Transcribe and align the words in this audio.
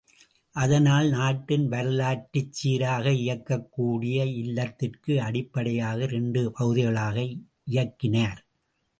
அதனால் 0.55 1.07
நாட்டின் 1.09 1.65
வரலாற்றைச் 1.67 2.53
சீராக 2.53 3.11
இயக்கக்கூடிய 3.17 4.23
இல்லறத்திற்கு 4.39 5.19
அடிப்படையாக 5.21 5.99
இரண்டு 6.03 6.43
பகுதிகளாக 6.51 7.17
இயக்கினார். 7.67 8.41